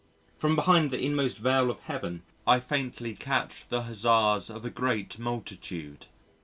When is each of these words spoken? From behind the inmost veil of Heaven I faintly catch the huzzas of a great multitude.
From 0.35 0.55
behind 0.55 0.89
the 0.89 0.99
inmost 0.99 1.37
veil 1.37 1.69
of 1.69 1.81
Heaven 1.81 2.23
I 2.47 2.59
faintly 2.59 3.13
catch 3.13 3.67
the 3.69 3.83
huzzas 3.83 4.49
of 4.49 4.65
a 4.65 4.71
great 4.71 5.19
multitude. 5.19 6.07